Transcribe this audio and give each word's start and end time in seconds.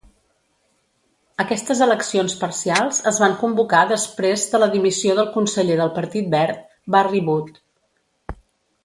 Aquestes 1.43 1.81
eleccions 1.85 2.35
parcials 2.43 3.01
es 3.13 3.19
van 3.23 3.35
convocar 3.41 3.81
després 3.91 4.47
de 4.55 4.61
la 4.63 4.71
dimissió 4.77 5.19
del 5.21 5.29
conseller 5.37 5.77
del 5.83 5.93
Partit 5.99 6.33
Verd, 6.37 6.65
Barrie 6.97 7.23
Wood. 7.29 7.61